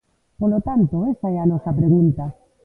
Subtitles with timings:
[0.39, 2.25] Polo tanto, esa é a nosa pregunta.